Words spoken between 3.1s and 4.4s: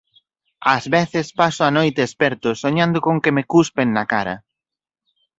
que me cuspen na cara.